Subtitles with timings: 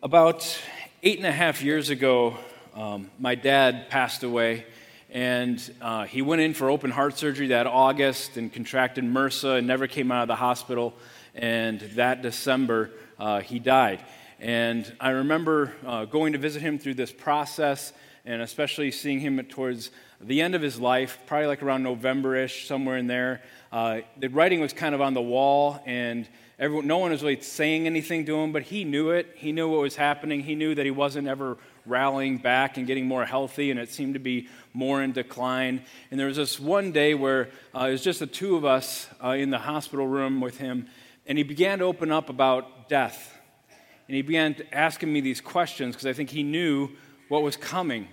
[0.00, 0.56] About
[1.02, 2.36] eight and a half years ago,
[2.76, 4.64] um, my dad passed away,
[5.10, 9.66] and uh, he went in for open heart surgery that August and contracted MRSA and
[9.66, 10.94] never came out of the hospital.
[11.34, 14.04] And that December, uh, he died.
[14.38, 17.92] And I remember uh, going to visit him through this process,
[18.24, 19.90] and especially seeing him towards
[20.20, 23.42] the end of his life, probably like around November ish, somewhere in there.
[23.72, 26.28] Uh, the writing was kind of on the wall, and
[26.60, 29.32] Everyone, no one was really saying anything to him, but he knew it.
[29.36, 30.40] He knew what was happening.
[30.40, 34.14] He knew that he wasn't ever rallying back and getting more healthy, and it seemed
[34.14, 35.84] to be more in decline.
[36.10, 39.08] And there was this one day where uh, it was just the two of us
[39.22, 40.88] uh, in the hospital room with him,
[41.26, 43.38] and he began to open up about death.
[44.08, 46.88] And he began asking me these questions because I think he knew
[47.28, 48.08] what was coming.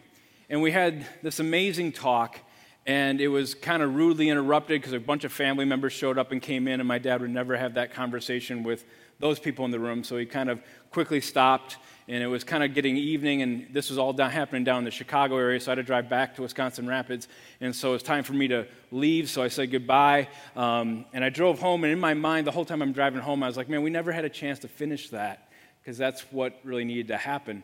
[0.52, 2.40] And we had this amazing talk
[2.86, 6.32] and it was kind of rudely interrupted because a bunch of family members showed up
[6.32, 8.86] and came in, and my dad would never have that conversation with
[9.20, 10.04] those people in the room.
[10.04, 10.62] So he kind of
[10.92, 11.78] quickly stopped,
[12.08, 14.84] and it was kind of getting evening, and this was all down, happening down in
[14.84, 17.28] the Chicago area, so I had to drive back to Wisconsin Rapids.
[17.60, 20.28] And so it was time for me to leave, so I said goodbye.
[20.56, 23.42] Um, and I drove home, and in my mind, the whole time I'm driving home,
[23.42, 25.50] I was like, man, we never had a chance to finish that
[25.82, 27.64] because that's what really needed to happen.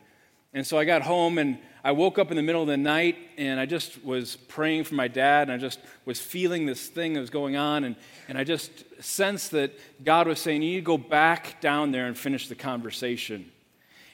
[0.54, 3.18] And so I got home and I woke up in the middle of the night
[3.38, 7.14] and I just was praying for my dad and I just was feeling this thing
[7.14, 7.86] that was going on.
[7.86, 7.96] And,
[8.28, 8.72] and I just
[9.02, 9.72] sensed that
[10.04, 13.50] God was saying, You need to go back down there and finish the conversation.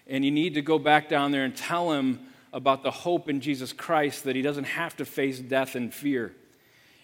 [0.06, 2.20] And you need to go back down there and tell him
[2.54, 6.34] about the hope in Jesus Christ that he doesn't have to face death and fear.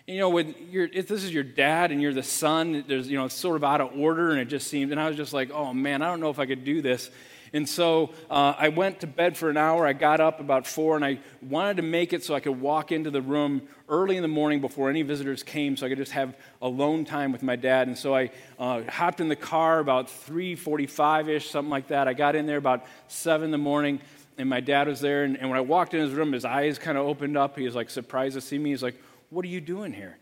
[0.08, 3.10] And, you know, when you're, if this is your dad and you're the son, there's,
[3.10, 5.18] you know, it's sort of out of order and it just seemed, and I was
[5.18, 7.10] just like, oh man, I don't know if I could do this.
[7.54, 9.86] And so uh, I went to bed for an hour.
[9.86, 12.92] I got up about four, and I wanted to make it so I could walk
[12.92, 16.14] into the room early in the morning before any visitors came, so I could just
[16.14, 17.88] have alone time with my dad.
[17.88, 22.08] And so I uh, hopped in the car about 3:45 ish, something like that.
[22.08, 24.02] I got in there about seven in the morning
[24.38, 25.24] and my dad was there.
[25.24, 27.58] And, and, when I walked in his room, his eyes kind of opened up.
[27.58, 28.72] He was like surprised to see me.
[28.72, 30.18] He's like, What are you doing here?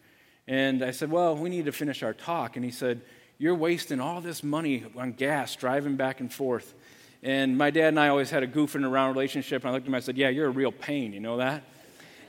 [0.47, 2.55] And I said, Well, we need to finish our talk.
[2.55, 3.01] And he said,
[3.37, 6.73] You're wasting all this money on gas driving back and forth.
[7.23, 9.63] And my dad and I always had a goofing around relationship.
[9.63, 11.37] And I looked at him and I said, Yeah, you're a real pain, you know
[11.37, 11.63] that?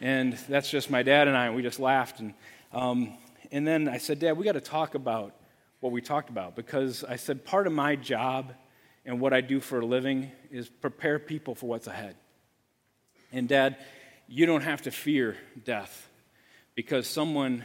[0.00, 1.46] And that's just my dad and I.
[1.46, 2.20] And we just laughed.
[2.20, 2.34] And,
[2.72, 3.14] um,
[3.50, 5.34] and then I said, Dad, we got to talk about
[5.80, 8.52] what we talked about because I said, part of my job
[9.04, 12.16] and what I do for a living is prepare people for what's ahead.
[13.32, 13.76] And, Dad,
[14.28, 16.08] you don't have to fear death
[16.74, 17.64] because someone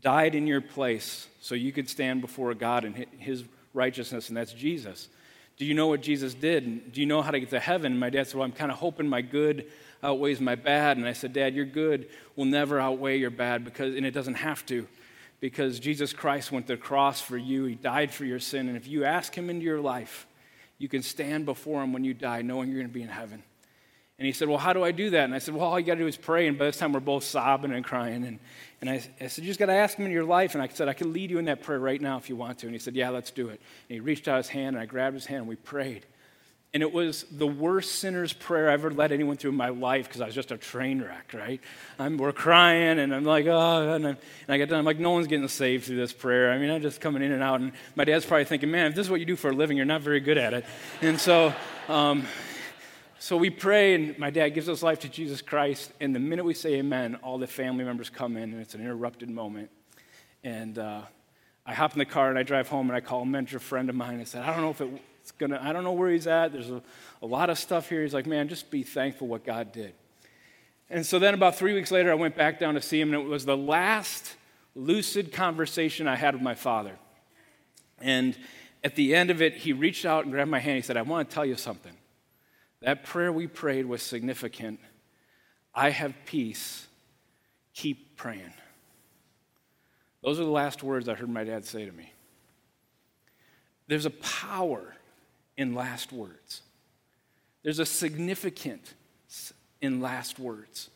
[0.00, 4.52] died in your place so you could stand before God and his righteousness, and that's
[4.52, 5.08] Jesus.
[5.56, 6.92] Do you know what Jesus did?
[6.92, 7.98] Do you know how to get to heaven?
[7.98, 9.70] My dad said, Well, I'm kind of hoping my good
[10.02, 10.96] outweighs my bad.
[10.96, 14.34] And I said, Dad, your good will never outweigh your bad because, and it doesn't
[14.34, 14.86] have to,
[15.40, 17.64] because Jesus Christ went to the cross for you.
[17.64, 18.68] He died for your sin.
[18.68, 20.26] And if you ask Him into your life,
[20.78, 23.42] you can stand before Him when you die knowing you're going to be in heaven.
[24.22, 25.24] And he said, Well, how do I do that?
[25.24, 26.46] And I said, Well, all you got to do is pray.
[26.46, 28.24] And by this time, we're both sobbing and crying.
[28.24, 28.38] And,
[28.80, 30.54] and I, I said, You just got to ask him in your life.
[30.54, 32.60] And I said, I can lead you in that prayer right now if you want
[32.60, 32.66] to.
[32.66, 33.60] And he said, Yeah, let's do it.
[33.88, 36.06] And he reached out his hand, and I grabbed his hand, and we prayed.
[36.72, 40.06] And it was the worst sinner's prayer I ever led anyone through in my life
[40.06, 41.60] because I was just a train wreck, right?
[41.98, 44.16] I'm, we're crying, and I'm like, oh, and, and
[44.48, 44.78] I done.
[44.78, 46.52] I'm like, no one's getting saved through this prayer.
[46.52, 47.60] I mean, I'm just coming in and out.
[47.60, 49.76] And my dad's probably thinking, man, if this is what you do for a living,
[49.76, 50.64] you're not very good at it.
[51.00, 51.52] And so,
[51.88, 52.24] um,
[53.22, 55.92] so we pray, and my dad gives us life to Jesus Christ.
[56.00, 58.80] And the minute we say amen, all the family members come in, and it's an
[58.80, 59.70] interrupted moment.
[60.42, 61.02] And uh,
[61.64, 63.88] I hop in the car and I drive home, and I call a mentor friend
[63.88, 64.18] of mine.
[64.18, 66.52] I said, I don't know if it's gonna, I don't know where he's at.
[66.52, 66.82] There's a,
[67.22, 68.02] a lot of stuff here.
[68.02, 69.94] He's like, man, just be thankful what God did.
[70.90, 73.22] And so then about three weeks later, I went back down to see him, and
[73.22, 74.34] it was the last
[74.74, 76.98] lucid conversation I had with my father.
[78.00, 78.36] And
[78.82, 80.74] at the end of it, he reached out and grabbed my hand.
[80.74, 81.92] He said, I want to tell you something.
[82.82, 84.80] That prayer we prayed was significant.
[85.74, 86.86] I have peace.
[87.74, 88.52] Keep praying.
[90.22, 92.12] Those are the last words I heard my dad say to me.
[93.88, 94.96] There's a power
[95.56, 96.62] in last words,
[97.62, 98.94] there's a significance
[99.80, 100.90] in last words.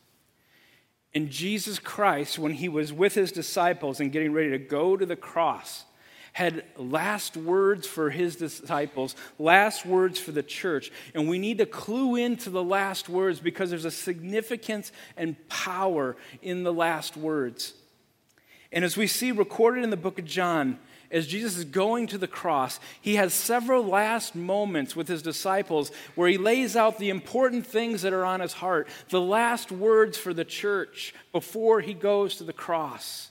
[1.13, 5.05] And Jesus Christ, when he was with his disciples and getting ready to go to
[5.05, 5.85] the cross,
[6.33, 10.91] had last words for his disciples, last words for the church.
[11.13, 16.15] And we need to clue into the last words because there's a significance and power
[16.41, 17.73] in the last words.
[18.71, 20.79] And as we see recorded in the book of John,
[21.09, 25.91] as Jesus is going to the cross, he has several last moments with his disciples
[26.15, 30.17] where he lays out the important things that are on his heart, the last words
[30.17, 33.29] for the church before he goes to the cross.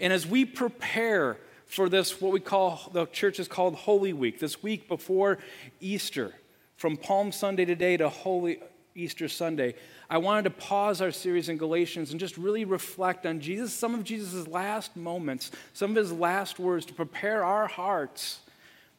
[0.00, 1.36] And as we prepare
[1.72, 5.38] for this, what we call, the church is called Holy Week, this week before
[5.80, 6.34] Easter,
[6.76, 8.60] from Palm Sunday today to Holy
[8.94, 9.74] Easter Sunday,
[10.10, 13.94] I wanted to pause our series in Galatians and just really reflect on Jesus, some
[13.94, 18.40] of Jesus' last moments, some of his last words to prepare our hearts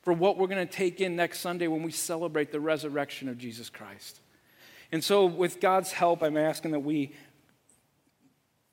[0.02, 3.38] for what we're going to take in next Sunday when we celebrate the resurrection of
[3.38, 4.20] Jesus Christ.
[4.92, 7.14] And so, with God's help, I'm asking that we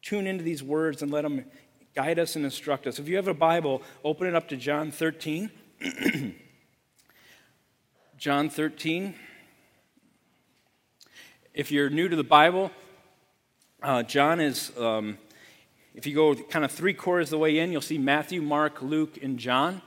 [0.01, 1.45] tune into these words and let them
[1.95, 2.99] guide us and instruct us.
[2.99, 5.51] If you have a Bible, open it up to John 13.
[8.19, 9.15] John 13.
[11.55, 12.71] If you're new to the Bible,
[13.83, 15.19] uh, John is, um,
[15.95, 18.83] if you go kind of three quarters of the way in, you'll see Matthew, Mark,
[18.83, 19.83] Luke, and John.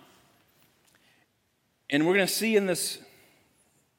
[1.89, 2.97] And we're going to see in this,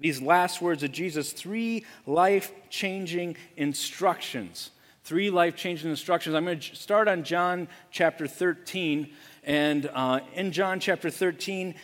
[0.01, 4.71] these last words of Jesus three life changing instructions.
[5.05, 6.35] Three life changing instructions.
[6.35, 9.13] I'm going to start on John chapter 13.
[9.43, 11.75] And uh, in John chapter 13,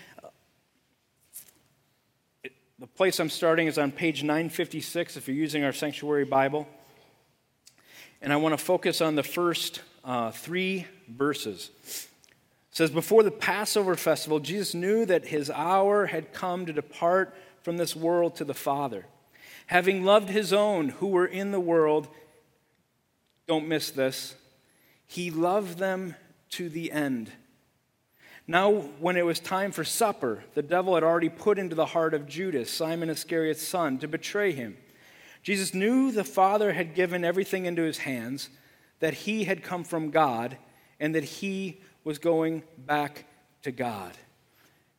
[2.78, 6.67] the place I'm starting is on page 956 if you're using our sanctuary Bible.
[8.22, 11.70] And I want to focus on the first uh, three verses.
[11.84, 12.08] It
[12.70, 17.76] says, Before the Passover festival, Jesus knew that his hour had come to depart from
[17.76, 19.05] this world to the Father.
[19.66, 22.08] Having loved his own who were in the world,
[23.50, 24.37] don't miss this,
[25.08, 26.14] he loved them
[26.50, 27.32] to the end.
[28.47, 28.70] Now,
[29.00, 32.29] when it was time for supper, the devil had already put into the heart of
[32.29, 34.76] Judas, Simon Iscariot's son, to betray him.
[35.43, 38.50] Jesus knew the Father had given everything into his hands,
[39.00, 40.56] that he had come from God,
[41.00, 43.25] and that he was going back
[43.62, 44.12] to God.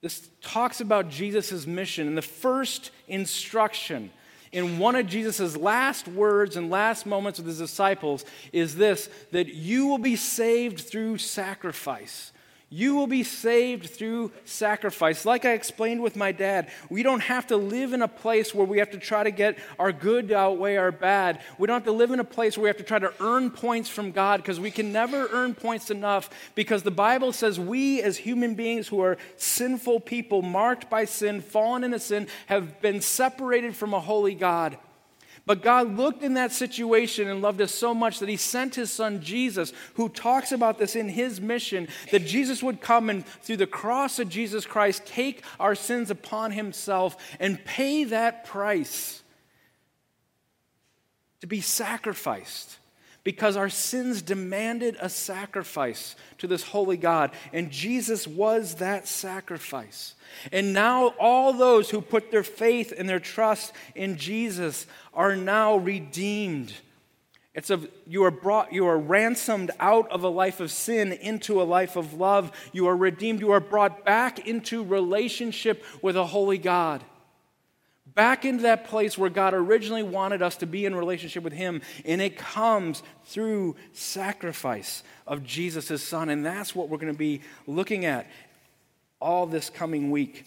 [0.02, 4.12] This talks about Jesus' mission, and the first instruction
[4.52, 9.48] in one of Jesus' last words and last moments with his disciples is this that
[9.54, 12.34] you will be saved through sacrifice.
[12.74, 15.26] You will be saved through sacrifice.
[15.26, 18.66] Like I explained with my dad, we don't have to live in a place where
[18.66, 21.42] we have to try to get our good to outweigh our bad.
[21.58, 23.52] We don't have to live in a place where we have to try to earn
[23.52, 28.02] points from God because we can never earn points enough because the Bible says we,
[28.02, 33.02] as human beings who are sinful people, marked by sin, fallen into sin, have been
[33.02, 34.78] separated from a holy God.
[35.46, 38.92] But God looked in that situation and loved us so much that He sent His
[38.92, 43.58] Son Jesus, who talks about this in His mission that Jesus would come and, through
[43.58, 49.24] the cross of Jesus Christ, take our sins upon Himself and pay that price
[51.42, 52.78] to be sacrificed
[53.24, 60.16] because our sins demanded a sacrifice to this holy God, and Jesus was that sacrifice.
[60.52, 65.78] And now, all those who put their faith and their trust in Jesus are now
[65.78, 66.74] redeemed.
[67.54, 71.62] It's a, you are brought, you are ransomed out of a life of sin into
[71.62, 72.52] a life of love.
[72.72, 73.42] You are redeemed.
[73.42, 77.04] You are brought back into relationship with a holy God.
[78.14, 81.82] Back into that place where God originally wanted us to be in relationship with Him.
[82.06, 86.30] And it comes through sacrifice of Jesus' Son.
[86.30, 88.28] And that's what we're going to be looking at
[89.20, 90.46] all this coming week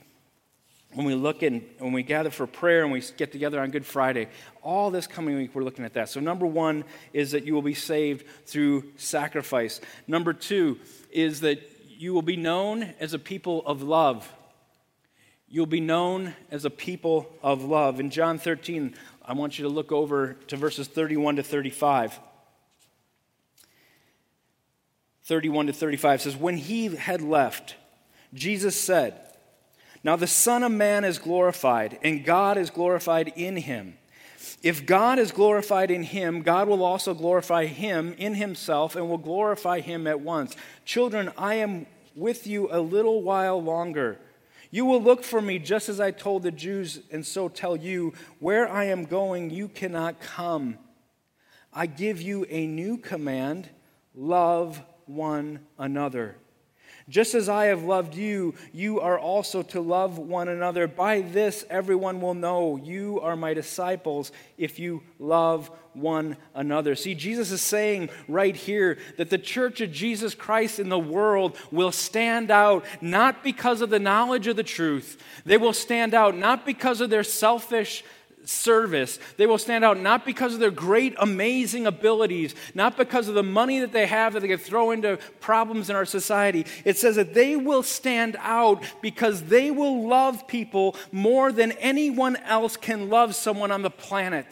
[0.94, 3.84] when we look in, when we gather for prayer and we get together on Good
[3.84, 4.28] Friday,
[4.62, 6.08] all this coming week we're looking at that.
[6.08, 9.80] So, number one is that you will be saved through sacrifice.
[10.06, 10.78] Number two
[11.10, 14.32] is that you will be known as a people of love.
[15.54, 18.00] You'll be known as a people of love.
[18.00, 18.92] In John 13,
[19.24, 22.18] I want you to look over to verses 31 to 35.
[25.22, 27.76] 31 to 35 says, When he had left,
[28.34, 29.14] Jesus said,
[30.02, 33.94] Now the Son of Man is glorified, and God is glorified in him.
[34.60, 39.18] If God is glorified in him, God will also glorify him in himself and will
[39.18, 40.56] glorify him at once.
[40.84, 44.18] Children, I am with you a little while longer.
[44.74, 48.12] You will look for me just as I told the Jews, and so tell you,
[48.40, 50.78] Where I am going, you cannot come.
[51.72, 53.68] I give you a new command
[54.16, 56.34] love one another.
[57.08, 60.86] Just as I have loved you, you are also to love one another.
[60.86, 66.94] By this, everyone will know you are my disciples if you love one another.
[66.94, 71.56] See, Jesus is saying right here that the church of Jesus Christ in the world
[71.70, 76.36] will stand out not because of the knowledge of the truth, they will stand out
[76.36, 78.02] not because of their selfish
[78.44, 79.18] service.
[79.36, 83.42] They will stand out not because of their great, amazing abilities, not because of the
[83.42, 86.66] money that they have that they can throw into problems in our society.
[86.84, 92.36] It says that they will stand out because they will love people more than anyone
[92.36, 94.46] else can love someone on the planet.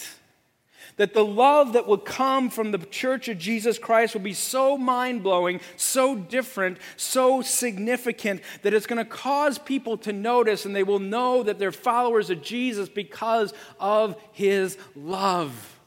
[0.97, 4.77] That the love that will come from the church of Jesus Christ will be so
[4.77, 10.77] mind blowing, so different, so significant that it's going to cause people to notice and
[10.77, 15.79] they will know that they're followers of Jesus because of his love.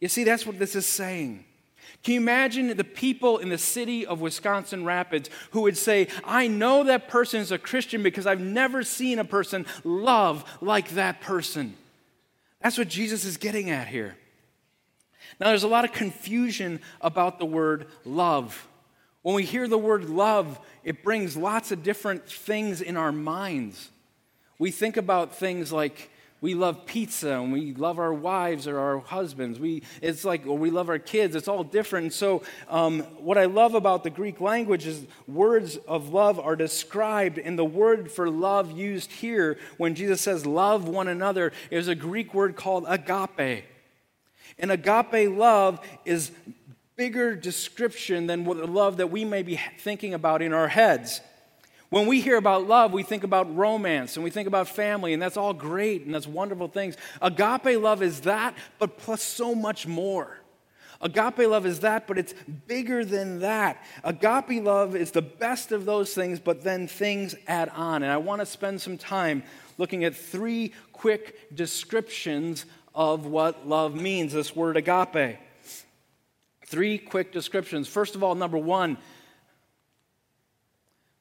[0.00, 1.44] You see, that's what this is saying.
[2.02, 6.48] Can you imagine the people in the city of Wisconsin Rapids who would say, I
[6.48, 11.22] know that person is a Christian because I've never seen a person love like that
[11.22, 11.74] person?
[12.60, 14.16] That's what Jesus is getting at here.
[15.40, 18.66] Now, there's a lot of confusion about the word love.
[19.22, 23.90] When we hear the word love, it brings lots of different things in our minds.
[24.58, 26.10] We think about things like
[26.44, 29.58] we love pizza and we love our wives or our husbands.
[29.58, 31.34] We, it's like, or we love our kids.
[31.34, 32.12] It's all different.
[32.12, 37.38] So, um, what I love about the Greek language is words of love are described,
[37.38, 41.94] and the word for love used here when Jesus says love one another is a
[41.94, 43.64] Greek word called agape.
[44.58, 46.30] And agape love is
[46.96, 51.20] bigger description than the love that we may be thinking about in our heads.
[51.90, 55.22] When we hear about love, we think about romance and we think about family, and
[55.22, 56.96] that's all great and that's wonderful things.
[57.22, 60.38] Agape love is that, but plus so much more.
[61.00, 62.34] Agape love is that, but it's
[62.66, 63.84] bigger than that.
[64.02, 68.02] Agape love is the best of those things, but then things add on.
[68.02, 69.42] And I want to spend some time
[69.76, 75.38] looking at three quick descriptions of what love means this word agape.
[76.66, 77.88] Three quick descriptions.
[77.88, 78.98] First of all, number one,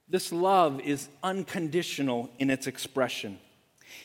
[0.08, 3.40] this love is unconditional in its expression.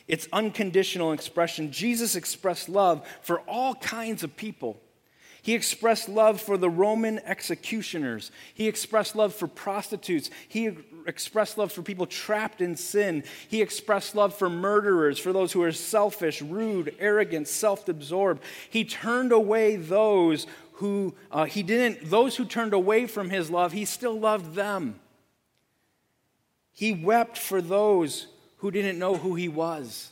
[0.07, 1.71] It's unconditional expression.
[1.71, 4.79] Jesus expressed love for all kinds of people.
[5.41, 8.31] He expressed love for the Roman executioners.
[8.53, 10.29] He expressed love for prostitutes.
[10.47, 10.71] He
[11.09, 13.25] expressed love for people trapped in sin.
[13.49, 18.41] He expressed love for murderers, for those who are selfish, rude, arrogant, self absorbed.
[18.69, 23.73] He turned away those who uh, he didn't, those who turned away from his love,
[23.73, 24.97] he still loved them.
[26.71, 30.11] He wept for those who didn't know who he was,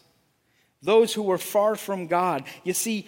[0.81, 2.43] those who were far from God.
[2.65, 3.07] You see,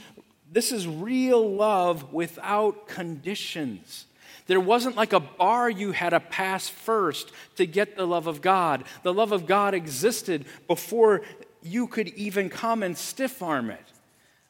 [0.49, 4.05] this is real love without conditions.
[4.49, 8.41] There wasn't like a bar you had to pass first to get the love of
[8.41, 8.83] God.
[9.03, 11.21] The love of God existed before
[11.61, 13.85] you could even come and stiff arm it.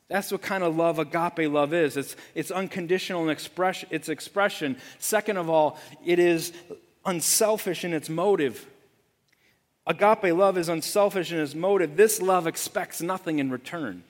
[0.07, 1.97] That's what kind of love agape love is.
[1.97, 4.77] It's, it's unconditional in express, its expression.
[4.99, 6.53] Second of all, it is
[7.05, 8.65] unselfish in its motive.
[9.85, 11.97] Agape love is unselfish in its motive.
[11.97, 14.03] This love expects nothing in return.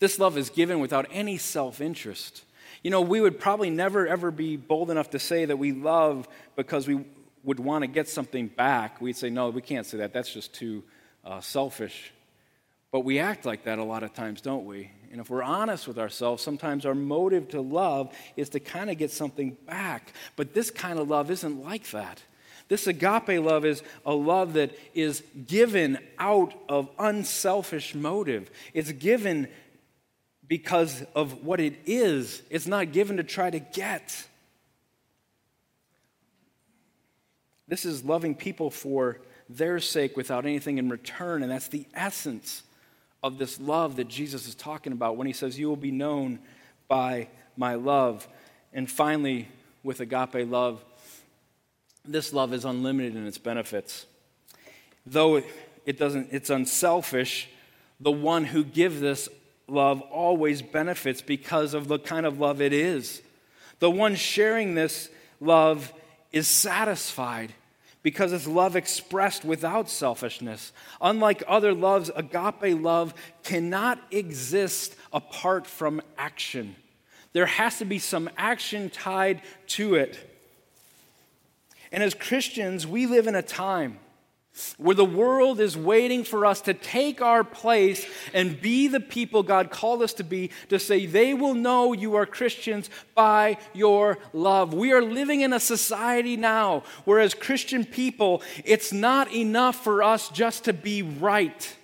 [0.00, 2.42] This love is given without any self interest.
[2.84, 6.28] You know, we would probably never ever be bold enough to say that we love
[6.54, 7.04] because we
[7.42, 9.00] would want to get something back.
[9.00, 10.12] We'd say, no, we can't say that.
[10.12, 10.84] That's just too
[11.24, 12.12] uh, selfish.
[12.92, 14.90] But we act like that a lot of times, don't we?
[15.10, 18.98] And if we're honest with ourselves, sometimes our motive to love is to kind of
[18.98, 20.12] get something back.
[20.36, 22.22] But this kind of love isn't like that.
[22.68, 28.50] This agape love is a love that is given out of unselfish motive.
[28.72, 29.48] It's given
[30.46, 34.26] because of what it is, it's not given to try to get.
[37.66, 42.62] This is loving people for their sake without anything in return, and that's the essence
[43.22, 46.40] of this love that Jesus is talking about when he says, You will be known
[46.88, 48.28] by my love.
[48.72, 49.48] And finally,
[49.82, 50.84] with agape love,
[52.04, 54.04] this love is unlimited in its benefits.
[55.06, 55.42] Though
[55.86, 57.48] it doesn't, it's unselfish,
[58.00, 59.28] the one who gives this
[59.66, 63.22] love always benefits because of the kind of love it is.
[63.78, 65.08] The one sharing this
[65.40, 65.92] love
[66.32, 67.52] is satisfied
[68.02, 70.72] because it's love expressed without selfishness.
[71.00, 76.76] Unlike other loves, agape love cannot exist apart from action.
[77.32, 80.30] There has to be some action tied to it.
[81.90, 83.98] And as Christians, we live in a time
[84.76, 89.42] where the world is waiting for us to take our place and be the people
[89.42, 94.18] God called us to be, to say, they will know you are Christians by your
[94.32, 94.72] love.
[94.72, 100.02] We are living in a society now where, as Christian people, it's not enough for
[100.02, 101.76] us just to be right,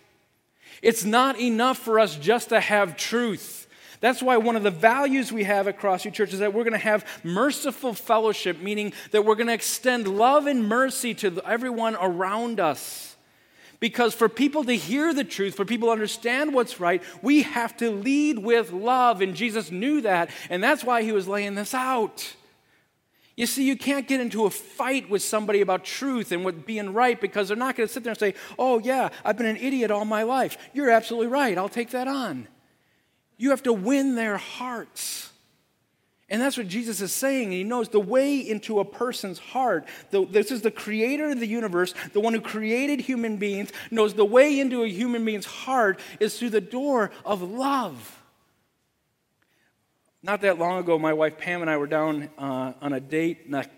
[0.82, 3.59] it's not enough for us just to have truth.
[4.00, 6.72] That's why one of the values we have at Crossview Church is that we're going
[6.72, 11.96] to have merciful fellowship, meaning that we're going to extend love and mercy to everyone
[12.00, 13.16] around us.
[13.78, 17.76] Because for people to hear the truth, for people to understand what's right, we have
[17.78, 19.20] to lead with love.
[19.20, 22.34] And Jesus knew that, and that's why he was laying this out.
[23.36, 26.92] You see, you can't get into a fight with somebody about truth and what being
[26.92, 29.56] right because they're not going to sit there and say, Oh, yeah, I've been an
[29.56, 30.58] idiot all my life.
[30.74, 31.56] You're absolutely right.
[31.56, 32.48] I'll take that on.
[33.40, 35.32] You have to win their hearts.
[36.28, 37.52] And that's what Jesus is saying.
[37.52, 39.86] He knows the way into a person's heart.
[40.10, 44.26] this is the creator of the universe, the one who created human beings, knows the
[44.26, 48.22] way into a human being's heart is through the door of love.
[50.22, 53.48] Not that long ago, my wife Pam and I were down uh, on a date
[53.48, 53.70] night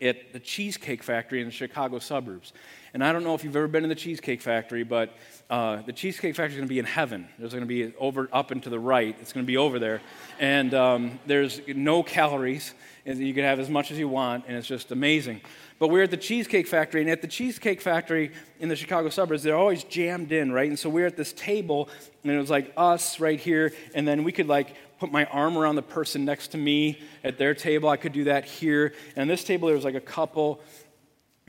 [0.00, 2.52] at the Cheesecake Factory in the Chicago suburbs.
[2.94, 5.16] And I don't know if you've ever been in the Cheesecake Factory, but
[5.52, 7.28] uh, the Cheesecake Factory is going to be in heaven.
[7.38, 9.14] There's going to be over up and to the right.
[9.20, 10.00] It's going to be over there.
[10.40, 12.72] And um, there's no calories.
[13.04, 15.42] And you can have as much as you want, and it's just amazing.
[15.78, 18.30] But we're at the Cheesecake Factory, and at the Cheesecake Factory
[18.60, 20.68] in the Chicago suburbs, they're always jammed in, right?
[20.68, 21.88] And so we're at this table,
[22.22, 25.58] and it was like us right here, and then we could like put my arm
[25.58, 27.88] around the person next to me at their table.
[27.88, 28.94] I could do that here.
[29.16, 30.60] And this table, there was like a couple.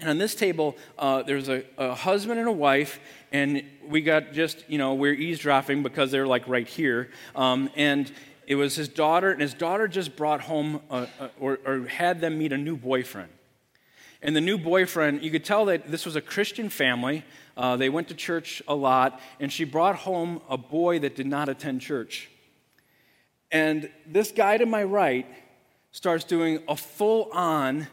[0.03, 2.99] And on this table, uh, there was a, a, husband and a wife,
[3.31, 7.09] and we got just, you know, we're eavesdropping because they're like right here.
[7.37, 8.11] Um, and
[8.45, 12.19] it was his daughter, and his daughter just brought home a, a, or, or had
[12.19, 13.29] them meet a new boyfriend.
[14.21, 17.23] And the new boyfriend, you could tell that this was a Christian family.
[17.55, 21.27] Uh, they went to church a lot, and she brought home a boy that did
[21.27, 22.29] not attend church.
[23.53, 25.27] And this guy to my right
[25.91, 27.87] starts doing a full on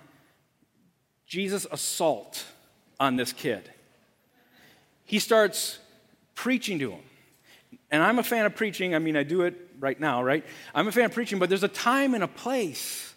[1.30, 2.44] Jesus assault
[2.98, 3.70] on this kid.
[5.04, 5.78] He starts
[6.34, 7.02] preaching to him.
[7.88, 8.96] And I'm a fan of preaching.
[8.96, 10.44] I mean, I do it right now, right?
[10.74, 13.14] I'm a fan of preaching, but there's a time and a place.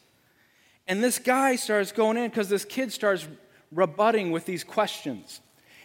[0.87, 3.27] And this guy starts going in because this kid starts
[3.71, 5.41] rebutting with these questions.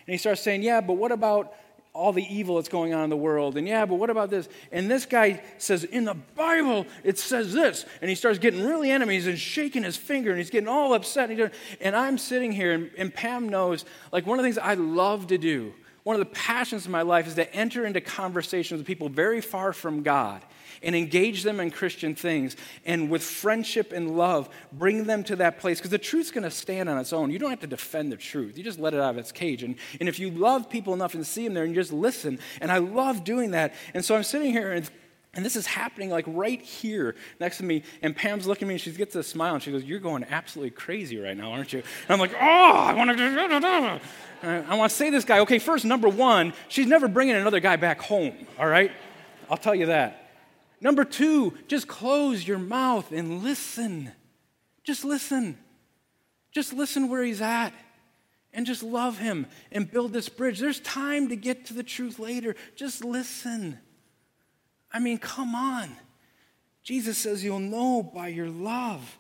[0.07, 1.55] And he starts saying, Yeah, but what about
[1.93, 3.57] all the evil that's going on in the world.
[3.57, 4.49] And yeah, but what about this?
[4.71, 7.85] And this guy says, in the Bible, it says this.
[8.01, 11.31] And he starts getting really enemies and shaking his finger and he's getting all upset.
[11.31, 14.75] And, and I'm sitting here, and, and Pam knows, like, one of the things I
[14.75, 15.75] love to do,
[16.09, 19.43] one of the passions of my life is to enter into conversations with people very
[19.43, 20.41] far from God
[20.83, 25.59] and engage them in Christian things and with friendship and love, bring them to that
[25.61, 25.77] place.
[25.79, 27.31] Because the truth's going to stand on its own.
[27.31, 29.63] You don't have to defend the truth, you just let it out of its cage.
[29.63, 32.39] And, and if you love people enough and see them there and you just listen,
[32.63, 33.75] and I love doing that.
[33.93, 34.91] And so I'm sitting here and
[35.39, 37.85] and this is happening like right here next to me.
[38.03, 40.25] And Pam's looking at me and she gets a smile and she goes, You're going
[40.29, 41.79] absolutely crazy right now, aren't you?
[41.79, 44.01] And I'm like, Oh, I want to.
[44.43, 45.39] I want to say this guy.
[45.39, 48.91] Okay, first, number one, she's never bringing another guy back home, all right?
[49.49, 50.29] I'll tell you that.
[50.81, 54.11] Number two, just close your mouth and listen.
[54.83, 55.57] Just listen.
[56.51, 57.73] Just listen where he's at
[58.53, 60.59] and just love him and build this bridge.
[60.59, 62.57] There's time to get to the truth later.
[62.75, 63.79] Just listen.
[64.93, 65.91] I mean, come on.
[66.83, 69.19] Jesus says you'll know by your love.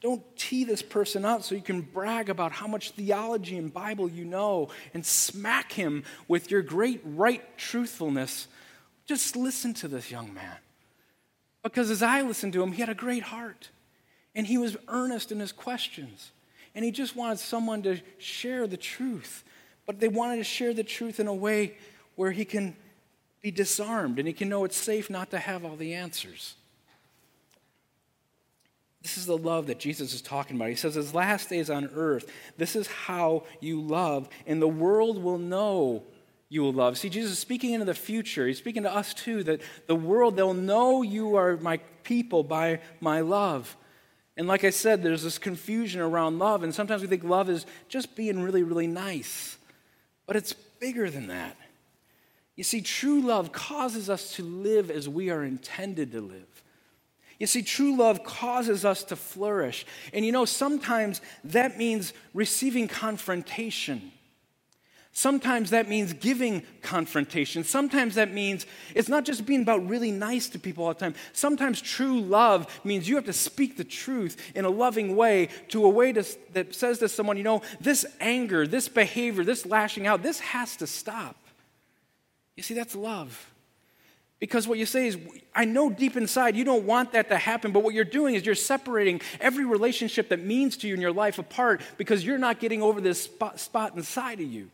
[0.00, 4.08] Don't tee this person up so you can brag about how much theology and Bible
[4.08, 8.46] you know and smack him with your great right truthfulness.
[9.06, 10.56] Just listen to this young man.
[11.64, 13.70] Because as I listened to him, he had a great heart.
[14.34, 16.30] And he was earnest in his questions.
[16.74, 19.42] And he just wanted someone to share the truth.
[19.84, 21.76] But they wanted to share the truth in a way
[22.14, 22.76] where he can
[23.48, 26.54] be disarmed and he can know it's safe not to have all the answers.
[29.00, 30.68] This is the love that Jesus is talking about.
[30.68, 35.22] He says, His last days on earth, this is how you love, and the world
[35.22, 36.02] will know
[36.50, 36.98] you will love.
[36.98, 38.46] See, Jesus is speaking into the future.
[38.46, 42.80] He's speaking to us too, that the world, they'll know you are my people by
[43.00, 43.76] my love.
[44.36, 47.66] And like I said, there's this confusion around love, and sometimes we think love is
[47.88, 49.56] just being really, really nice.
[50.26, 51.56] But it's bigger than that.
[52.58, 56.64] You see, true love causes us to live as we are intended to live.
[57.38, 59.86] You see, true love causes us to flourish.
[60.12, 64.10] And you know, sometimes that means receiving confrontation.
[65.12, 67.62] Sometimes that means giving confrontation.
[67.62, 71.14] Sometimes that means it's not just being about really nice to people all the time.
[71.32, 75.84] Sometimes true love means you have to speak the truth in a loving way to
[75.84, 80.08] a way to, that says to someone, you know, this anger, this behavior, this lashing
[80.08, 81.36] out, this has to stop.
[82.58, 83.52] You see, that's love.
[84.40, 85.16] Because what you say is,
[85.54, 88.44] I know deep inside you don't want that to happen, but what you're doing is
[88.44, 92.58] you're separating every relationship that means to you in your life apart because you're not
[92.58, 94.70] getting over this spot, spot inside of you.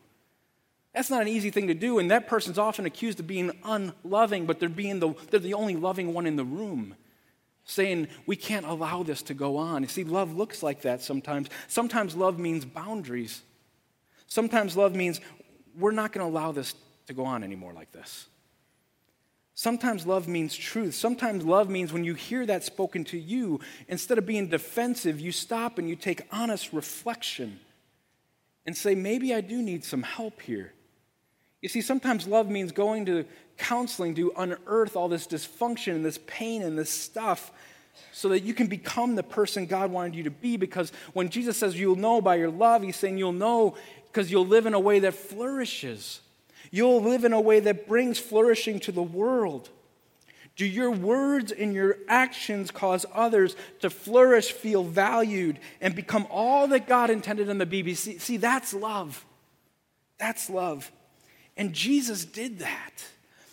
[0.95, 4.47] That's not an easy thing to do, and that person's often accused of being unloving,
[4.47, 6.95] but they're, being the, they're the only loving one in the room,
[7.67, 9.83] saying, We can't allow this to go on.
[9.83, 11.51] You see, love looks like that sometimes.
[11.69, 13.43] Sometimes love means boundaries.
[14.27, 15.21] Sometimes love means
[15.79, 16.75] we're not going to allow this
[17.07, 18.27] to go on anymore like this.
[19.55, 20.95] Sometimes love means truth.
[20.95, 25.31] Sometimes love means when you hear that spoken to you, instead of being defensive, you
[25.31, 27.61] stop and you take honest reflection
[28.67, 30.73] and say, maybe I do need some help here.
[31.63, 33.25] You see, sometimes love means going to
[33.57, 37.53] counseling to unearth all this dysfunction and this pain and this stuff
[38.13, 40.57] so that you can become the person God wanted you to be.
[40.57, 44.47] Because when Jesus says you'll know by your love, he's saying you'll know because you'll
[44.47, 46.21] live in a way that flourishes.
[46.71, 49.71] You'll live in a way that brings flourishing to the world.
[50.57, 56.69] Do your words and your actions cause others to flourish, feel valued, and become all
[56.69, 57.95] that God intended to be?
[57.95, 59.25] See, see that's love.
[60.19, 60.93] That's love.
[61.57, 63.05] And Jesus did that.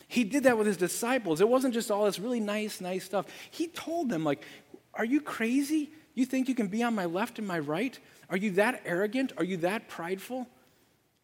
[0.07, 1.41] He did that with his disciples.
[1.41, 3.25] It wasn't just all this really nice, nice stuff.
[3.49, 4.43] He told them, like,
[4.93, 5.89] are you crazy?
[6.13, 7.97] You think you can be on my left and my right?
[8.29, 9.33] Are you that arrogant?
[9.37, 10.47] Are you that prideful?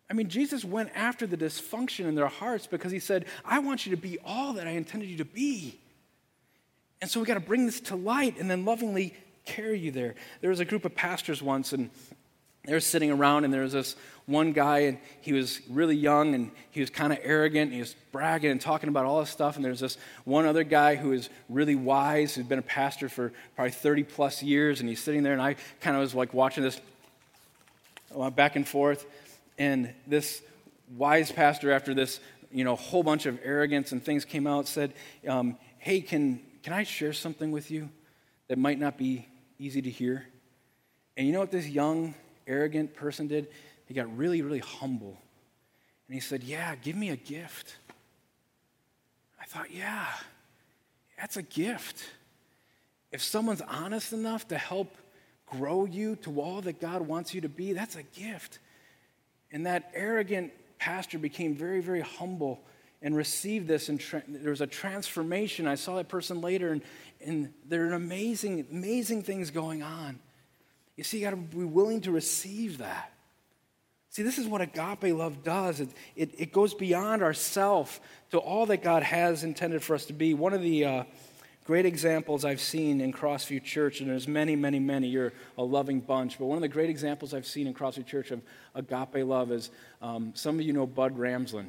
[0.10, 3.86] I mean, Jesus went after the dysfunction in their hearts because he said, I want
[3.86, 5.80] you to be all that I intended you to be.
[7.02, 9.14] And so we got to bring this to light and then lovingly
[9.46, 10.16] carry you there.
[10.42, 11.90] There was a group of pastors once, and
[12.66, 16.36] they were sitting around, and there was this one guy, and he was really young,
[16.36, 19.30] and he was kind of arrogant, and he was bragging and talking about all this
[19.30, 19.58] stuff.
[19.58, 23.32] And there's this one other guy who is really wise, who's been a pastor for
[23.56, 26.64] probably 30 plus years, and he's sitting there, and I kind of was like watching
[26.64, 26.80] this
[28.18, 29.06] uh, back and forth.
[29.58, 30.42] And this
[30.96, 32.20] wise pastor, after this,
[32.52, 34.94] you know, whole bunch of arrogance and things came out, said,
[35.28, 37.90] um, "Hey, can can I share something with you
[38.48, 40.26] that might not be easy to hear?"
[41.18, 42.14] And you know what this young
[42.46, 43.48] arrogant person did?
[43.88, 45.18] He got really, really humble.
[46.08, 47.76] And he said, Yeah, give me a gift.
[49.42, 50.06] I thought, Yeah,
[51.20, 52.06] that's a gift.
[53.12, 54.96] If someone's honest enough to help
[55.48, 58.60] grow you to all that God wants you to be, that's a gift.
[59.52, 62.62] And that arrogant pastor became very, very humble
[63.02, 63.90] and received this.
[63.90, 65.68] And tra- there was a transformation.
[65.68, 66.82] I saw that person later, and,
[67.24, 70.20] and there are amazing, amazing things going on.
[70.96, 73.12] You see, you got to be willing to receive that.
[74.10, 75.80] See, this is what agape love does.
[75.80, 78.00] It, it, it goes beyond ourself
[78.32, 80.34] to all that God has intended for us to be.
[80.34, 81.04] One of the uh,
[81.68, 86.00] great examples I've seen in Crossview Church, and there's many, many, many, you're a loving
[86.00, 88.42] bunch, but one of the great examples I've seen in Crossview Church of
[88.74, 89.70] agape love is
[90.02, 91.66] um, some of you know Bud Ramslin.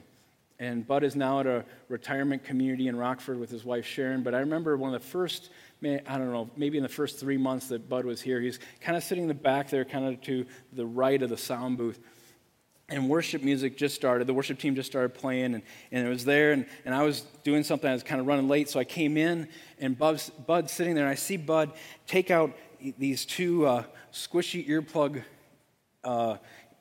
[0.61, 4.23] And Bud is now at a retirement community in Rockford with his wife Sharon.
[4.23, 5.51] But I remember one of the first
[5.85, 8.97] I don't know, maybe in the first three months that Bud was here, he's kind
[8.97, 12.01] of sitting in the back there, kind of to the right of the sound booth.
[12.91, 14.27] And worship music just started.
[14.27, 16.53] The worship team just started playing, and, and it was there.
[16.53, 17.89] And, and I was doing something.
[17.89, 19.47] I was kind of running late, so I came in,
[19.79, 21.05] and Bud's, Bud's sitting there.
[21.05, 21.73] And I see Bud
[22.07, 22.57] take out
[22.97, 25.23] these two uh, squishy earplug
[26.03, 26.37] uh,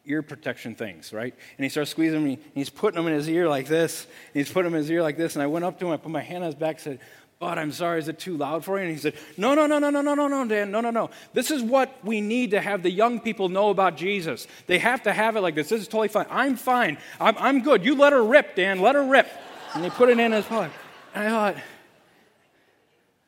[0.05, 1.35] ear protection things, right?
[1.57, 4.05] And he starts squeezing me, and he's putting them in his ear like this.
[4.05, 5.35] And he's putting them in his ear like this.
[5.35, 6.99] And I went up to him, I put my hand on his back, said,
[7.39, 8.85] but I'm sorry, is it too loud for you?
[8.85, 11.11] And he said, No, no, no, no, no, no, no, no, Dan, no, no, no.
[11.33, 14.47] This is what we need to have the young people know about Jesus.
[14.65, 15.69] They have to have it like this.
[15.69, 16.25] This is totally fine.
[16.31, 16.97] I'm fine.
[17.19, 17.85] I'm, I'm good.
[17.85, 18.81] You let her rip, Dan.
[18.81, 19.29] Let her rip.
[19.75, 20.71] And he put it in his pocket.
[21.13, 21.63] And I thought,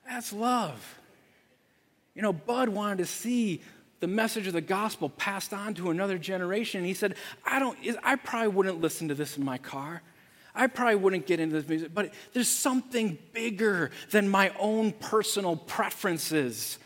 [0.08, 1.00] That's love.
[2.16, 3.62] You know, Bud wanted to see
[4.00, 6.84] the message of the gospel passed on to another generation.
[6.84, 10.02] He said, I don't, I probably wouldn't listen to this in my car.
[10.56, 15.56] I probably wouldn't get into this music, but there's something bigger than my own personal
[15.56, 16.80] preferences.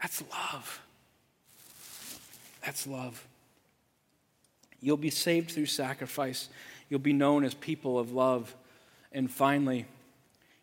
[0.00, 0.80] That's love.
[2.64, 3.26] That's love.
[4.80, 6.48] You'll be saved through sacrifice.
[6.88, 8.54] You'll be known as people of love.
[9.12, 9.86] And finally,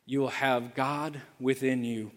[0.05, 2.11] you will have God within you.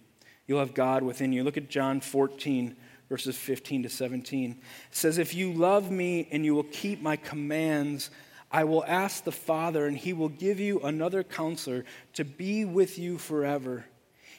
[0.46, 1.44] You'll have God within you.
[1.44, 2.76] Look at John 14,
[3.08, 4.50] verses 15 to 17.
[4.50, 4.56] It
[4.90, 8.10] says, If you love me and you will keep my commands,
[8.52, 11.84] I will ask the Father, and he will give you another counselor
[12.14, 13.86] to be with you forever.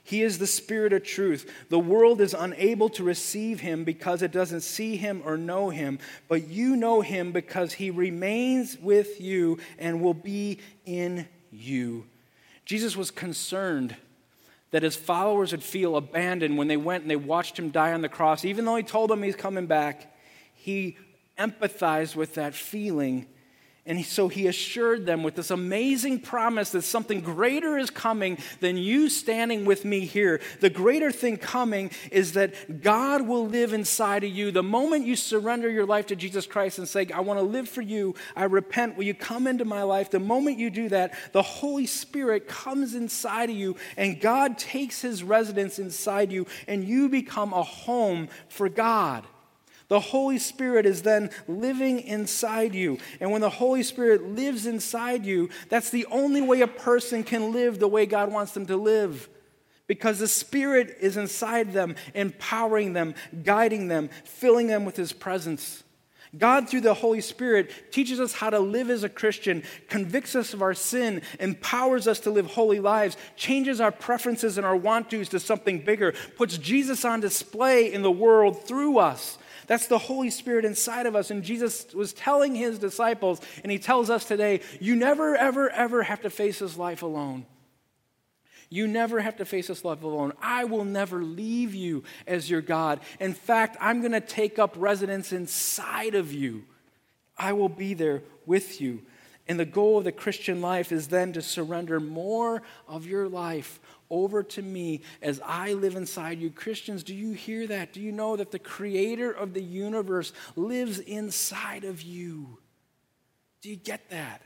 [0.03, 1.49] He is the Spirit of truth.
[1.69, 5.97] The world is unable to receive him because it doesn't see him or know him,
[6.27, 12.05] but you know him because he remains with you and will be in you.
[12.65, 13.95] Jesus was concerned
[14.71, 18.01] that his followers would feel abandoned when they went and they watched him die on
[18.01, 18.43] the cross.
[18.43, 20.13] Even though he told them he's coming back,
[20.53, 20.97] he
[21.37, 23.25] empathized with that feeling
[23.85, 28.77] and so he assured them with this amazing promise that something greater is coming than
[28.77, 30.39] you standing with me here.
[30.61, 34.51] The greater thing coming is that God will live inside of you.
[34.51, 37.67] The moment you surrender your life to Jesus Christ and say, I want to live
[37.67, 40.09] for you, I repent, will you come into my life?
[40.11, 45.01] The moment you do that, the Holy Spirit comes inside of you and God takes
[45.01, 49.27] his residence inside you and you become a home for God.
[49.87, 52.97] The Holy Spirit is then living inside you.
[53.19, 57.51] And when the Holy Spirit lives inside you, that's the only way a person can
[57.51, 59.29] live the way God wants them to live.
[59.85, 65.83] Because the Spirit is inside them, empowering them, guiding them, filling them with His presence.
[66.35, 70.53] God, through the Holy Spirit, teaches us how to live as a Christian, convicts us
[70.53, 75.11] of our sin, empowers us to live holy lives, changes our preferences and our want
[75.11, 79.37] tos to something bigger, puts Jesus on display in the world through us.
[79.67, 81.31] That's the Holy Spirit inside of us.
[81.31, 86.03] And Jesus was telling his disciples, and he tells us today, you never, ever, ever
[86.03, 87.45] have to face this life alone.
[88.69, 90.33] You never have to face this life alone.
[90.41, 93.01] I will never leave you as your God.
[93.19, 96.63] In fact, I'm going to take up residence inside of you.
[97.37, 99.03] I will be there with you.
[99.47, 103.79] And the goal of the Christian life is then to surrender more of your life
[104.09, 106.49] over to me as I live inside you.
[106.49, 107.93] Christians, do you hear that?
[107.93, 112.57] Do you know that the creator of the universe lives inside of you?
[113.61, 114.41] Do you get that?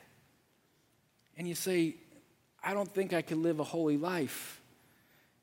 [1.37, 1.95] And you say,
[2.63, 4.61] I don't think I can live a holy life.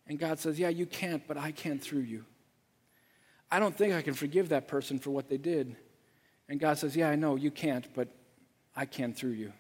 [0.07, 2.25] And God says, Yeah, you can't, but I can through you.
[3.51, 5.77] I don't think I can forgive that person for what they did.
[6.49, 8.09] And God says, Yeah, I know you can't, but
[8.77, 9.53] I can through you.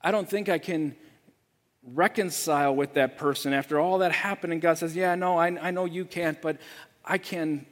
[0.00, 0.96] I don't think I can
[1.82, 4.52] reconcile with that person after all that happened.
[4.52, 6.58] And God says, Yeah, no, I, I know you can't, but
[7.04, 7.66] I can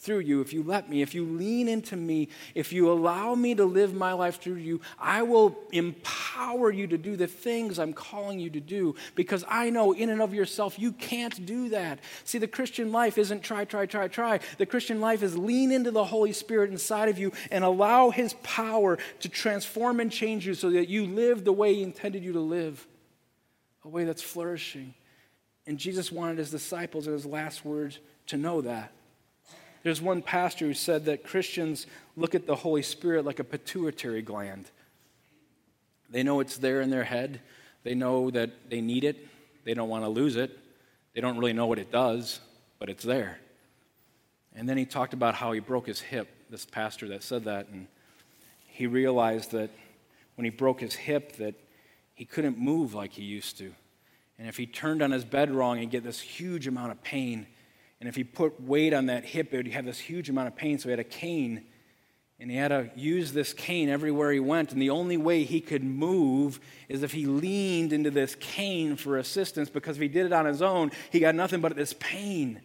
[0.00, 3.54] through you, if you let me, if you lean into me, if you allow me
[3.56, 7.92] to live my life through you, I will empower you to do the things I'm
[7.92, 11.98] calling you to do because I know in and of yourself you can't do that.
[12.22, 14.38] See, the Christian life isn't try, try, try, try.
[14.58, 18.34] The Christian life is lean into the Holy Spirit inside of you and allow His
[18.44, 22.34] power to transform and change you so that you live the way He intended you
[22.34, 22.86] to live,
[23.84, 24.94] a way that's flourishing.
[25.66, 28.92] And Jesus wanted His disciples in His last words to know that.
[29.82, 31.86] There's one pastor who said that Christians
[32.16, 34.70] look at the Holy Spirit like a pituitary gland.
[36.10, 37.40] They know it's there in their head,
[37.84, 39.28] they know that they need it,
[39.64, 40.58] they don't want to lose it,
[41.14, 42.40] they don't really know what it does,
[42.78, 43.38] but it's there.
[44.54, 47.68] And then he talked about how he broke his hip, this pastor that said that,
[47.68, 47.86] and
[48.66, 49.70] he realized that
[50.34, 51.54] when he broke his hip that
[52.18, 53.72] he couldn't move like he used to.
[54.38, 57.46] And if he turned on his bed wrong, he'd get this huge amount of pain
[58.00, 60.56] and if he put weight on that hip, it would have this huge amount of
[60.56, 60.78] pain.
[60.78, 61.64] So he had a cane,
[62.38, 64.72] and he had to use this cane everywhere he went.
[64.72, 69.18] And the only way he could move is if he leaned into this cane for
[69.18, 72.60] assistance, because if he did it on his own, he got nothing but this pain.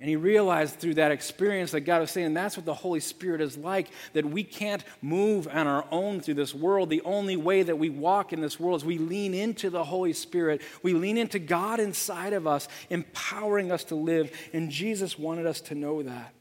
[0.00, 3.40] And he realized through that experience that God was saying that's what the Holy Spirit
[3.40, 6.90] is like, that we can't move on our own through this world.
[6.90, 10.12] The only way that we walk in this world is we lean into the Holy
[10.12, 10.62] Spirit.
[10.82, 14.36] We lean into God inside of us, empowering us to live.
[14.52, 16.34] And Jesus wanted us to know that.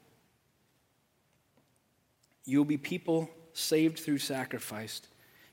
[2.45, 5.01] You'll be people saved through sacrifice.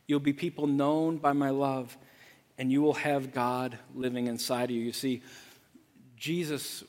[0.07, 1.97] You'll be people known by my love,
[2.59, 4.83] and you will have God living inside of you.
[4.83, 5.23] You see,
[6.17, 6.83] Jesus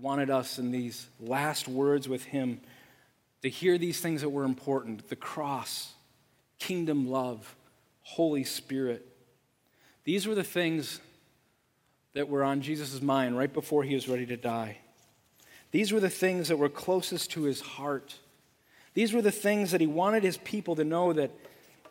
[0.00, 2.60] wanted us in these last words with him
[3.42, 5.92] to hear these things that were important the cross,
[6.58, 7.56] kingdom love,
[8.02, 9.06] Holy Spirit.
[10.04, 11.00] These were the things
[12.14, 14.78] that were on Jesus' mind right before he was ready to die.
[15.70, 18.16] These were the things that were closest to his heart.
[18.94, 21.30] These were the things that he wanted his people to know that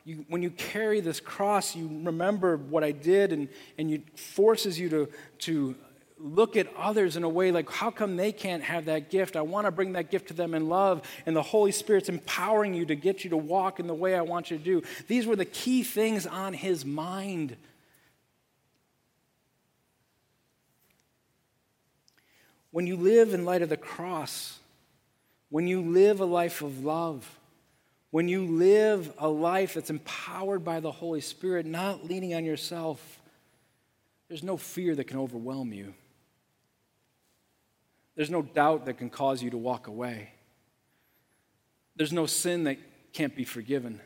[0.04, 4.80] you, when you carry this cross, you remember what I did, and, and it forces
[4.80, 5.76] you to, to
[6.19, 9.36] look at others in a way like, how come they can't have that gift?
[9.36, 12.73] I want to bring that gift to them in love, and the Holy Spirit's empowering
[12.73, 14.84] you to get you to walk in the way I want you to do.
[15.08, 17.56] These were the key things on his mind.
[22.71, 24.60] When you live in light of the cross,
[25.49, 27.39] when you live a life of love,
[28.12, 33.19] when you live a life that's empowered by the Holy Spirit, not leaning on yourself,
[34.27, 35.93] there's no fear that can overwhelm you.
[38.17, 40.32] There's no doubt that can cause you to walk away.
[41.95, 42.80] There's no sin that
[43.13, 44.01] can't be forgiven.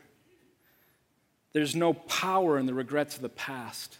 [1.54, 3.98] There's no power in the regrets of the past.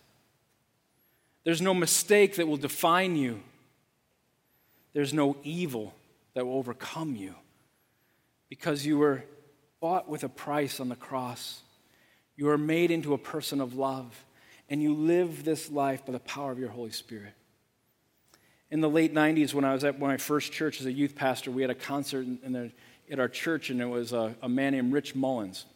[1.44, 3.40] There's no mistake that will define you.
[4.92, 5.94] There's no evil
[6.34, 7.34] that will overcome you
[8.50, 9.24] because you were
[9.80, 11.62] bought with a price on the cross.
[12.36, 14.26] You are made into a person of love,
[14.68, 17.32] and you live this life by the power of your Holy Spirit
[18.72, 21.50] in the late 90s when I was at my first church as a youth pastor,
[21.50, 22.72] we had a concert in the,
[23.10, 25.66] at our church, and it was a, a, man named Rich Mullins.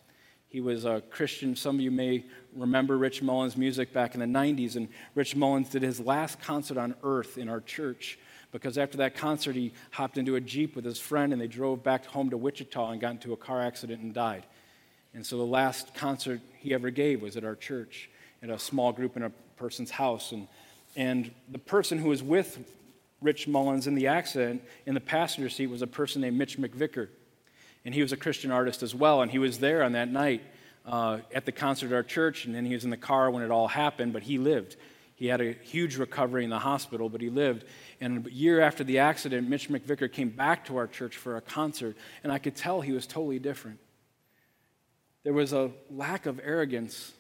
[0.49, 1.57] He was a Christian.
[1.57, 5.69] Some of you may remember Rich Mullins' music back in the 90s, and Rich Mullins
[5.69, 8.19] did his last concert on earth in our church
[8.51, 11.85] because after that concert, he hopped into a Jeep with his friend, and they drove
[11.85, 14.47] back home to Wichita and got into a car accident and died.
[15.13, 18.09] And so the last concert he ever gave was at our church,
[18.41, 20.33] in a small group in a person's house.
[20.33, 20.49] And,
[20.97, 22.59] and the person who was with
[23.27, 27.09] Rich Mullins in the accident in the passenger seat was a person named Mitch McVicker.
[27.85, 30.43] And he was a Christian artist as well, and he was there on that night
[30.87, 33.43] uh, at the concert at our church, and then he was in the car when
[33.43, 34.77] it all happened, but he lived.
[35.17, 37.65] He had a huge recovery in the hospital, but he lived.
[38.01, 41.41] And a year after the accident, Mitch McVicker came back to our church for a
[41.41, 43.81] concert, and I could tell he was totally different.
[45.25, 47.13] There was a lack of arrogance.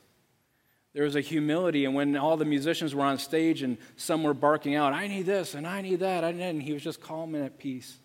[0.96, 4.32] There was a humility, and when all the musicians were on stage and some were
[4.32, 7.44] barking out, I need this and I need that, and he was just calm and
[7.44, 7.98] at peace.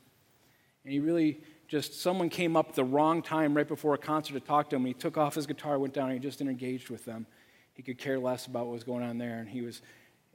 [0.83, 4.41] And he really just, someone came up the wrong time right before a concert to
[4.41, 4.83] talk to him.
[4.83, 7.27] He took off his guitar, went down, and he just engaged with them.
[7.75, 9.39] He could care less about what was going on there.
[9.39, 9.81] And he was,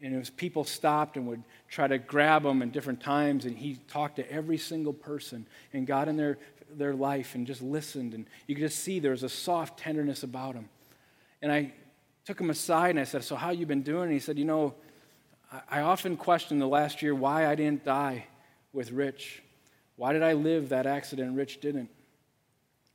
[0.01, 3.45] and it was people stopped and would try to grab him at different times.
[3.45, 6.38] And he talked to every single person and got in their,
[6.71, 8.14] their life and just listened.
[8.14, 10.71] And you could just see there was a soft tenderness about him.
[11.42, 11.75] And I
[12.26, 14.04] took him aside and I said, So, how you been doing?
[14.04, 14.74] And he said, You know,
[15.70, 18.26] I often question the last year why I didn't die
[18.72, 19.42] with Rich.
[19.94, 21.88] Why did I live that accident Rich didn't?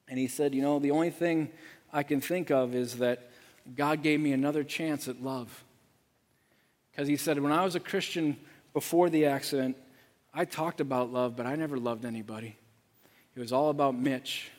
[0.08, 1.50] And he said, You know, the only thing
[1.92, 3.32] I can think of is that
[3.76, 5.64] God gave me another chance at love.
[6.92, 8.38] Because he said, when I was a Christian
[8.74, 9.78] before the accident,
[10.34, 12.58] I talked about love, but I never loved anybody.
[13.36, 14.50] It was all about Mitch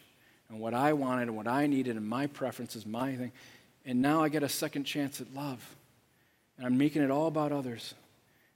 [0.49, 3.33] and what I wanted and what I needed and my preferences, my thing.
[3.85, 5.77] And now I get a second chance at love.
[6.57, 7.95] And I'm making it all about others.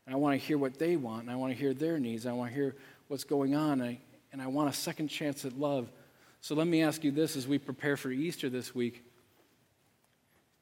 [0.06, 2.26] And I want to hear what they want, and I want to hear their needs.
[2.26, 2.76] I want to hear
[3.08, 3.98] what's going on, and I,
[4.32, 5.88] and I want a second chance at love.
[6.40, 9.02] So let me ask you this as we prepare for Easter this week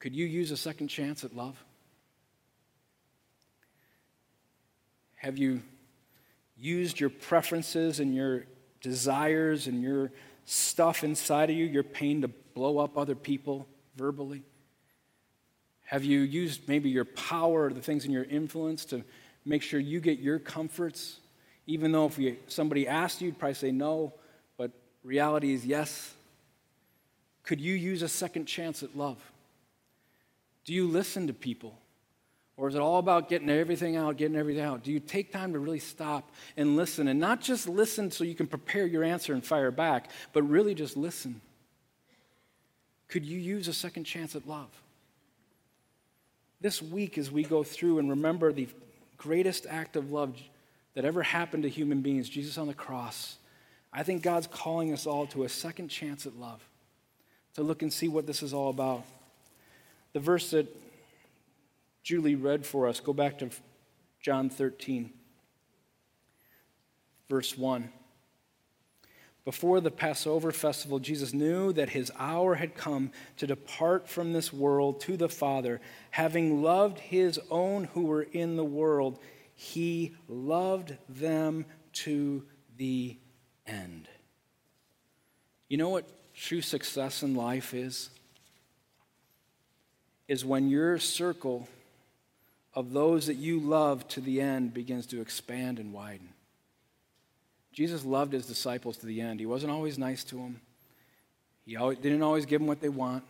[0.05, 1.57] could you use a second chance at love?
[5.15, 5.63] Have you
[6.59, 8.45] used your preferences and your
[8.83, 10.13] desires and your
[10.45, 14.43] stuff inside of you, your pain to blow up other people verbally?
[15.85, 19.05] Have you used maybe your power or the things in your influence to
[19.45, 21.19] make sure you get your comforts?
[21.67, 22.19] Even though if
[22.49, 24.13] somebody asked you, you'd probably say no,
[24.57, 24.71] but
[25.03, 26.15] reality is yes.
[27.43, 29.19] Could you use a second chance at love?
[30.65, 31.79] Do you listen to people?
[32.57, 34.85] Or is it all about getting everything out, getting everything out?
[34.85, 37.09] Do you take time to really stop and listen?
[37.09, 40.75] And not just listen so you can prepare your answer and fire back, but really
[40.75, 41.41] just listen.
[43.09, 44.69] Could you use a second chance at love?
[46.65, 48.69] This week, as we go through and remember the
[49.19, 50.35] greatest act of love
[50.95, 53.37] that ever happened to human beings, Jesus on the cross,
[53.93, 56.67] I think God's calling us all to a second chance at love,
[57.57, 59.05] to look and see what this is all about.
[60.15, 60.75] The verse that
[62.03, 63.51] Julie read for us, go back to
[64.23, 65.13] John 13,
[67.29, 67.93] verse 1.
[69.45, 74.53] Before the Passover festival, Jesus knew that his hour had come to depart from this
[74.53, 75.81] world to the Father.
[76.13, 79.19] Having loved his own who were in the world,
[79.55, 82.45] he loved them to
[82.79, 83.19] the
[83.67, 84.09] end.
[85.69, 88.11] You know what true success in life is?
[90.29, 91.69] is when your circle
[92.75, 96.31] of those that you love to the end begins to expand and widen.
[97.75, 99.41] Jesus loved his disciples to the end.
[99.41, 100.61] He wasn't always nice to them,
[101.67, 103.25] he didn't always give them what they want,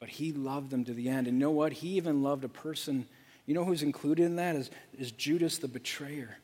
[0.00, 1.28] but he loved them to the end.
[1.28, 1.72] And know what?
[1.72, 3.06] He even loved a person.
[3.44, 4.56] You know who's included in that?
[4.56, 6.38] Is, is Judas the betrayer.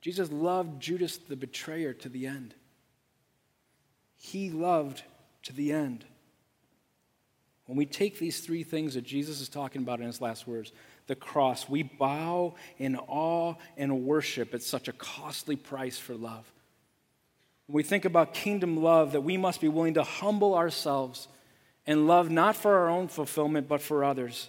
[0.00, 2.54] Jesus loved Judas the betrayer to the end.
[4.18, 5.02] He loved
[5.44, 6.04] to the end.
[7.66, 10.72] When we take these three things that Jesus is talking about in his last words
[11.08, 16.50] the cross, we bow in awe and worship at such a costly price for love.
[17.66, 21.26] When we think about kingdom love, that we must be willing to humble ourselves
[21.86, 24.48] and love not for our own fulfillment, but for others.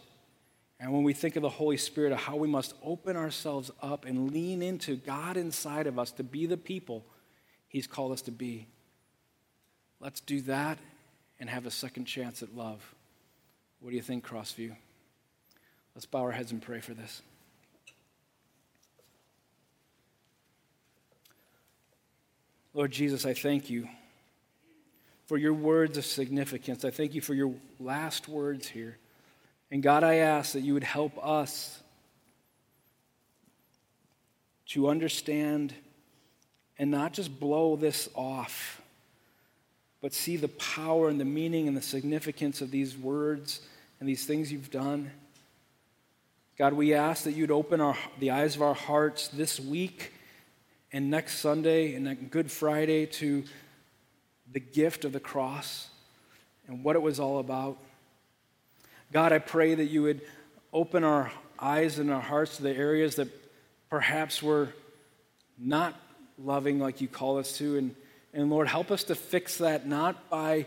[0.80, 4.06] And when we think of the Holy Spirit, of how we must open ourselves up
[4.06, 7.06] and lean into God inside of us to be the people
[7.68, 8.68] He's called us to be.
[10.00, 10.78] Let's do that
[11.40, 12.94] and have a second chance at love.
[13.84, 14.74] What do you think, Crossview?
[15.94, 17.22] Let's bow our heads and pray for this.
[22.74, 23.90] Lord Jesus, I thank you
[25.26, 26.86] for your words of significance.
[26.86, 28.98] I thank you for your last words here.
[29.70, 31.84] And God, I ask that you would help us
[34.68, 35.74] to understand
[36.80, 38.82] and not just blow this off,
[40.02, 43.60] but see the power and the meaning and the significance of these words
[44.04, 45.10] and these things you've done.
[46.58, 50.12] God, we ask that you'd open our, the eyes of our hearts this week
[50.92, 53.46] and next Sunday and Good Friday to
[54.52, 55.88] the gift of the cross
[56.68, 57.78] and what it was all about.
[59.14, 60.20] God, I pray that you would
[60.74, 63.30] open our eyes and our hearts to the areas that
[63.90, 64.68] perhaps we're
[65.58, 65.98] not
[66.38, 67.96] loving like you call us to, and,
[68.34, 70.66] And Lord, help us to fix that not by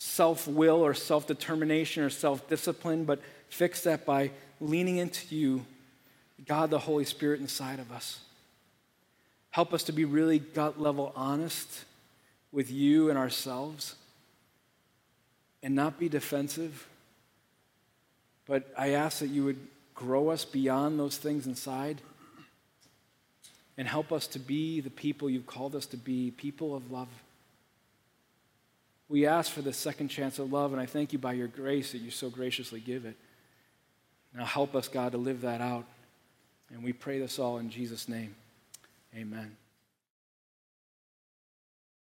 [0.00, 4.30] self will or self determination or self discipline, but fix that by
[4.60, 5.64] leaning into you,
[6.46, 8.20] God the Holy Spirit inside of us.
[9.50, 11.84] Help us to be really gut level honest
[12.50, 13.94] with you and ourselves
[15.62, 16.88] and not be defensive.
[18.46, 19.58] But I ask that you would
[19.94, 22.00] grow us beyond those things inside
[23.76, 27.08] and help us to be the people you've called us to be, people of love.
[29.10, 31.90] We ask for the second chance of love, and I thank you by your grace
[31.92, 33.16] that you so graciously give it.
[34.32, 35.84] Now help us, God, to live that out.
[36.72, 38.36] And we pray this all in Jesus' name.
[39.16, 39.56] Amen.